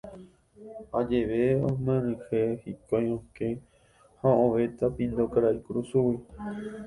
Ajeve 0.99 1.41
omyenyhẽ 1.67 2.41
hikuái 2.63 3.07
okẽ 3.17 3.49
ha 4.21 4.29
ovetã 4.45 4.85
pindo 4.95 5.23
karai 5.33 5.57
kurusúgui. 5.65 6.17